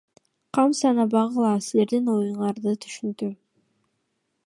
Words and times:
Кам 0.57 0.71
санабагыла, 0.79 1.53
силердин 1.67 2.09
оюңарды 2.17 2.77
түшүндүм. 2.87 3.35